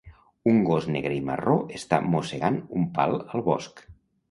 Un 0.51 0.61
gos 0.69 0.87
negre 0.95 1.11
i 1.17 1.19
marró 1.27 1.53
està 1.81 2.01
mossegant 2.15 2.59
un 2.81 2.91
pal 2.99 3.17
al 3.23 3.49
bosc. 3.53 3.89